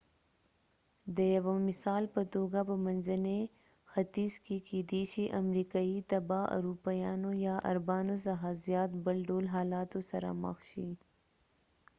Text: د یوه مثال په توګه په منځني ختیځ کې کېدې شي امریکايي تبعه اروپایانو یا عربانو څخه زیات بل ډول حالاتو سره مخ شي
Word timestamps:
د 1.15 1.17
یوه 1.35 1.53
مثال 1.67 2.03
په 2.15 2.21
توګه 2.33 2.59
په 2.69 2.75
منځني 2.85 3.41
ختیځ 3.91 4.33
کې 4.45 4.57
کېدې 4.69 5.03
شي 5.11 5.25
امریکايي 5.41 5.99
تبعه 6.11 6.43
اروپایانو 6.57 7.29
یا 7.45 7.55
عربانو 7.71 8.15
څخه 8.25 8.47
زیات 8.65 8.91
بل 9.05 9.17
ډول 9.29 9.45
حالاتو 9.55 9.99
سره 10.11 10.29
مخ 10.43 10.57
شي 10.71 10.89